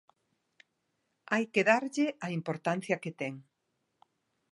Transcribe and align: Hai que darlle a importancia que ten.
Hai 1.33 1.45
que 1.53 1.67
darlle 1.71 2.07
a 2.25 2.27
importancia 2.39 3.01
que 3.03 3.11
ten. 3.21 3.33